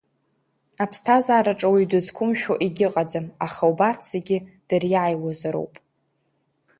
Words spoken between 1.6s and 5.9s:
уаҩ дызқәымшәо егьыҟаӡам, аха убарҭ зегьы дыриааиуазароуп…